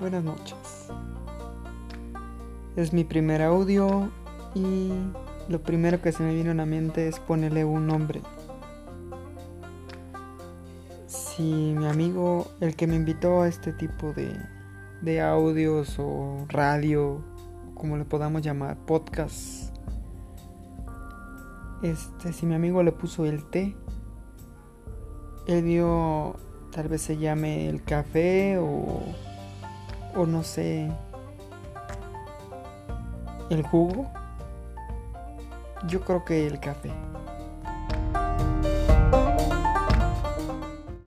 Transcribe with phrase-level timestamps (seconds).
[0.00, 0.88] buenas noches.
[2.74, 4.10] Es mi primer audio
[4.54, 4.92] y
[5.48, 8.22] lo primero que se me vino a la mente es ponerle un nombre.
[11.06, 11.42] Si
[11.76, 14.34] mi amigo, el que me invitó a este tipo de,
[15.02, 17.22] de audios o radio,
[17.74, 19.76] como le podamos llamar, podcast,
[21.82, 23.76] este, si mi amigo le puso el té,
[25.46, 26.36] él vio,
[26.70, 29.02] tal vez se llame el café o,
[30.14, 30.90] o no sé,
[33.50, 34.06] el jugo.
[35.86, 36.90] Yo creo que el café.